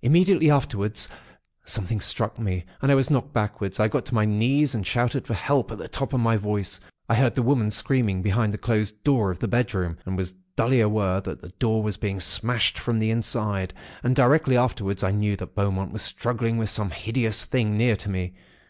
[0.00, 1.06] Immediately afterwards,
[1.66, 3.78] Something struck me, and I was knocked backwards.
[3.78, 6.38] I got on to my knees, and shouted for help, at the top of my
[6.38, 6.80] voice.
[7.10, 10.80] I heard the women screaming behind the closed door of the bedroom, and was dully
[10.80, 15.36] aware that the door was being smashed from the inside; and directly afterwards I knew
[15.36, 18.32] that Beaumont was struggling with some hideous thing, near to me.